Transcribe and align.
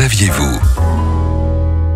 saviez-vous? 0.00 0.79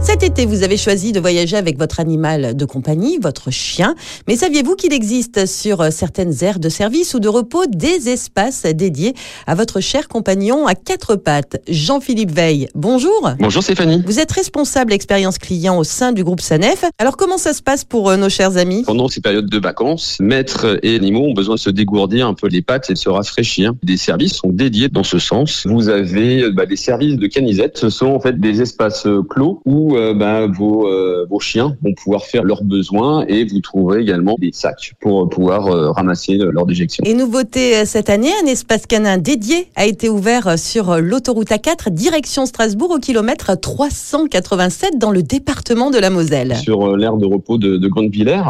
Cet 0.04 0.22
été, 0.22 0.44
vous 0.44 0.62
avez 0.62 0.76
choisi 0.76 1.12
de 1.12 1.18
voyager 1.18 1.56
avec 1.56 1.78
votre 1.78 1.98
animal 1.98 2.54
de 2.54 2.64
compagnie, 2.66 3.18
votre 3.20 3.50
chien. 3.50 3.94
Mais 4.28 4.36
saviez-vous 4.36 4.76
qu'il 4.76 4.92
existe 4.92 5.46
sur 5.46 5.90
certaines 5.90 6.44
aires 6.44 6.58
de 6.58 6.68
service 6.68 7.14
ou 7.14 7.20
de 7.20 7.28
repos 7.28 7.64
des 7.66 8.10
espaces 8.10 8.64
dédiés 8.64 9.14
à 9.46 9.54
votre 9.54 9.80
cher 9.80 10.06
compagnon 10.06 10.66
à 10.66 10.74
quatre 10.74 11.16
pattes? 11.16 11.56
Jean-Philippe 11.68 12.30
Veil, 12.30 12.68
bonjour. 12.74 13.30
Bonjour 13.40 13.62
Stéphanie. 13.62 14.02
Vous 14.06 14.20
êtes 14.20 14.30
responsable 14.30 14.92
expérience 14.92 15.38
client 15.38 15.78
au 15.78 15.84
sein 15.84 16.12
du 16.12 16.22
groupe 16.22 16.42
Sanef. 16.42 16.84
Alors 16.98 17.16
comment 17.16 17.38
ça 17.38 17.54
se 17.54 17.62
passe 17.62 17.84
pour 17.84 18.10
euh, 18.10 18.18
nos 18.18 18.28
chers 18.28 18.58
amis? 18.58 18.84
Pendant 18.86 19.08
ces 19.08 19.22
périodes 19.22 19.48
de 19.48 19.58
vacances, 19.58 20.18
maîtres 20.20 20.78
et 20.82 20.96
animaux 20.96 21.28
ont 21.28 21.34
besoin 21.34 21.54
de 21.54 21.60
se 21.60 21.70
dégourdir 21.70 22.28
un 22.28 22.34
peu 22.34 22.48
les 22.48 22.60
pattes 22.60 22.90
et 22.90 22.92
de 22.92 22.98
se 22.98 23.08
rafraîchir. 23.08 23.72
Des 23.82 23.96
services 23.96 24.34
sont 24.34 24.50
dédiés 24.50 24.90
dans 24.90 25.02
ce 25.02 25.18
sens. 25.18 25.66
Vous 25.66 25.88
avez 25.88 26.42
euh, 26.42 26.52
bah, 26.52 26.66
des 26.66 26.76
services 26.76 27.16
de 27.16 27.26
canisette. 27.26 27.78
Ce 27.78 27.88
sont 27.88 28.08
en 28.08 28.20
fait 28.20 28.38
des 28.38 28.60
espaces 28.60 29.06
euh, 29.06 29.22
clos 29.22 29.62
où 29.64 29.93
euh, 29.94 30.14
bah, 30.14 30.46
vos, 30.46 30.86
euh, 30.86 31.26
vos 31.28 31.40
chiens 31.40 31.76
vont 31.82 31.94
pouvoir 31.94 32.24
faire 32.24 32.44
leurs 32.44 32.62
besoins 32.62 33.24
et 33.26 33.44
vous 33.44 33.60
trouverez 33.60 34.00
également 34.00 34.36
des 34.38 34.50
sacs 34.52 34.94
pour 35.00 35.28
pouvoir 35.28 35.66
euh, 35.68 35.90
ramasser 35.90 36.36
leur 36.36 36.66
déjection. 36.66 37.04
Et 37.06 37.14
nouveauté 37.14 37.84
cette 37.84 38.10
année, 38.10 38.30
un 38.42 38.46
espace 38.46 38.86
canin 38.86 39.18
dédié 39.18 39.68
a 39.76 39.86
été 39.86 40.08
ouvert 40.08 40.58
sur 40.58 40.96
l'autoroute 40.98 41.48
A4 41.48 41.90
direction 41.90 42.46
Strasbourg 42.46 42.90
au 42.90 42.98
kilomètre 42.98 43.58
387 43.58 44.98
dans 44.98 45.10
le 45.10 45.22
département 45.22 45.90
de 45.90 45.98
la 45.98 46.10
Moselle. 46.10 46.56
Sur 46.56 46.96
l'aire 46.96 47.16
de 47.16 47.26
repos 47.26 47.58
de, 47.58 47.76
de 47.76 47.88
Grande-Villers, 47.88 48.42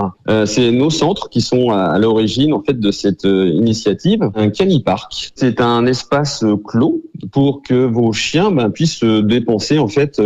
c'est 0.47 0.71
nos 0.71 0.91
centres 0.91 1.29
qui 1.29 1.41
sont 1.41 1.71
à, 1.71 1.85
à 1.85 1.99
l'origine 1.99 2.53
en 2.53 2.63
fait 2.63 2.79
de 2.79 2.91
cette 2.91 3.25
initiative. 3.25 4.31
Un 4.35 4.51
canipark, 4.51 5.33
c'est 5.35 5.61
un 5.61 5.87
espace 5.87 6.45
clos 6.65 7.03
pour 7.33 7.63
que 7.63 7.85
vos 7.85 8.13
chiens 8.13 8.51
ben, 8.51 8.71
puissent 8.71 8.99
se 8.99 9.21
dépenser 9.21 9.79
en 9.79 9.89
fait 9.89 10.21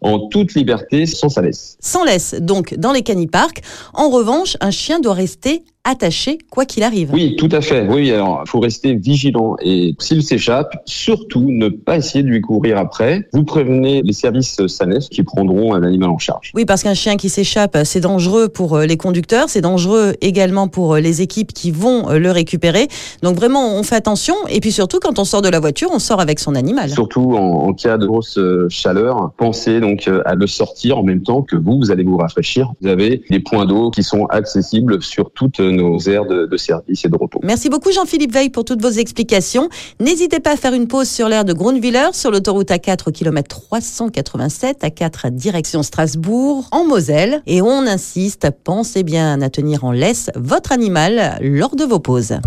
en 0.00 0.28
toute 0.28 0.54
liberté 0.54 1.06
sans 1.06 1.28
sa 1.28 1.42
laisse. 1.42 1.76
Sans 1.80 2.04
laisse 2.04 2.34
donc 2.34 2.74
dans 2.74 2.92
les 2.92 3.02
caniparks. 3.02 3.62
En 3.94 4.10
revanche, 4.10 4.56
un 4.60 4.70
chien 4.70 5.00
doit 5.00 5.14
rester 5.14 5.64
attaché 5.88 6.38
quoi 6.50 6.66
qu'il 6.66 6.82
arrive. 6.82 7.10
Oui, 7.14 7.34
tout 7.36 7.48
à 7.50 7.62
fait. 7.62 7.88
Oui, 7.88 8.12
alors 8.12 8.42
il 8.44 8.48
faut 8.48 8.60
rester 8.60 8.94
vigilant 8.94 9.56
et 9.62 9.94
s'il 9.98 10.22
s'échappe, 10.22 10.76
surtout 10.84 11.46
ne 11.48 11.68
pas 11.68 11.96
essayer 11.96 12.22
de 12.22 12.28
lui 12.28 12.42
courir 12.42 12.76
après. 12.76 13.26
Vous 13.32 13.44
prévenez 13.44 14.02
les 14.02 14.12
services 14.12 14.66
SANEF 14.66 15.08
qui 15.08 15.22
prendront 15.22 15.74
un 15.74 15.82
animal 15.82 16.10
en 16.10 16.18
charge. 16.18 16.52
Oui, 16.54 16.66
parce 16.66 16.82
qu'un 16.82 16.94
chien 16.94 17.16
qui 17.16 17.30
s'échappe, 17.30 17.76
c'est 17.84 18.00
dangereux 18.00 18.48
pour 18.48 18.76
euh, 18.76 18.84
les 18.84 18.98
conducteurs, 18.98 19.48
c'est 19.48 19.62
dangereux 19.62 20.14
également 20.20 20.68
pour 20.68 20.94
euh, 20.94 21.00
les 21.00 21.22
équipes 21.22 21.54
qui 21.54 21.70
vont 21.70 22.10
euh, 22.10 22.18
le 22.18 22.30
récupérer. 22.30 22.88
Donc 23.22 23.36
vraiment, 23.36 23.74
on 23.74 23.82
fait 23.82 23.96
attention. 23.96 24.34
Et 24.50 24.60
puis 24.60 24.72
surtout, 24.72 24.98
quand 25.00 25.18
on 25.18 25.24
sort 25.24 25.40
de 25.40 25.48
la 25.48 25.60
voiture, 25.60 25.88
on 25.92 25.98
sort 25.98 26.20
avec 26.20 26.38
son 26.38 26.54
animal. 26.54 26.90
Surtout 26.90 27.34
en, 27.34 27.68
en 27.68 27.72
cas 27.72 27.96
de 27.96 28.06
grosse 28.06 28.38
chaleur, 28.68 29.30
pensez 29.38 29.80
donc 29.80 30.08
à 30.26 30.34
le 30.34 30.46
sortir 30.46 30.98
en 30.98 31.02
même 31.02 31.22
temps 31.22 31.42
que 31.42 31.56
vous, 31.56 31.78
vous 31.78 31.90
allez 31.90 32.04
vous 32.04 32.18
rafraîchir. 32.18 32.72
Vous 32.82 32.88
avez 32.88 33.22
des 33.30 33.40
points 33.40 33.64
d'eau 33.64 33.90
qui 33.90 34.02
sont 34.02 34.26
accessibles 34.26 35.02
sur 35.02 35.30
toutes 35.30 35.60
nos 35.78 35.98
aires 36.00 36.26
de, 36.26 36.46
de 36.46 36.56
service 36.56 37.04
et 37.04 37.08
de 37.08 37.16
repos. 37.16 37.40
Merci 37.42 37.68
beaucoup 37.68 37.92
Jean-Philippe 37.92 38.32
Veil 38.32 38.50
pour 38.50 38.64
toutes 38.64 38.82
vos 38.82 38.90
explications. 38.90 39.68
N'hésitez 40.00 40.40
pas 40.40 40.52
à 40.52 40.56
faire 40.56 40.74
une 40.74 40.88
pause 40.88 41.08
sur 41.08 41.28
l'aire 41.28 41.44
de 41.44 41.52
Grunewiller 41.52 42.08
sur 42.12 42.30
l'autoroute 42.30 42.70
A4 42.70 43.08
au 43.08 43.12
kilomètre 43.12 43.48
387 43.48 44.84
à 44.84 44.90
4 44.90 45.30
direction 45.30 45.82
Strasbourg 45.82 46.66
en 46.70 46.84
Moselle. 46.84 47.42
Et 47.46 47.62
on 47.62 47.86
insiste, 47.86 48.48
pensez 48.64 49.02
bien 49.02 49.40
à 49.40 49.50
tenir 49.50 49.84
en 49.84 49.92
laisse 49.92 50.30
votre 50.34 50.72
animal 50.72 51.38
lors 51.40 51.76
de 51.76 51.84
vos 51.84 52.00
pauses. 52.00 52.38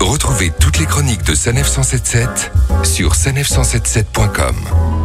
Retrouvez 0.00 0.52
toutes 0.60 0.78
les 0.78 0.86
chroniques 0.86 1.24
de 1.24 1.34
Sanef 1.34 1.66
177 1.66 2.52
sur 2.84 3.12
sanef177.com. 3.12 5.03